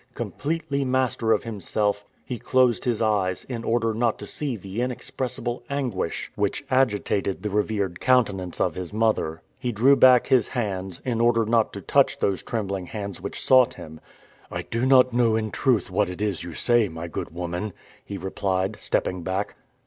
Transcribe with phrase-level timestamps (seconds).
[0.15, 5.61] Completely master of himself, he closed his eyes, in order not to see the inexpressible
[5.69, 9.43] anguish which agitated the revered countenance of his mother.
[9.59, 13.75] He drew back his hands, in order not to touch those trembling hands which sought
[13.75, 13.99] him.
[14.49, 17.71] "I do not know in truth what it is you say, my good woman,"
[18.03, 19.53] he replied, stepping back.